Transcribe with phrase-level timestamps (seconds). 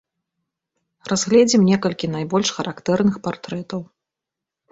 [1.09, 3.81] Разгледзім некалькі найбольш характэрных партрэтаў.